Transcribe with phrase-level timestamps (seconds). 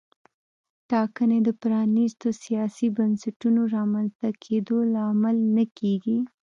[0.89, 6.17] ټاکنې د پرانیستو سیاسي بنسټونو رامنځته کېدو لامل نه کېږي.